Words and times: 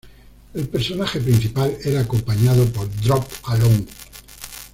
El 0.55 0.67
personaje 0.67 1.19
principal 1.21 1.77
era 1.83 2.01
acompañado 2.01 2.65
por 2.73 2.89
Droop-a-Long. 3.01 3.85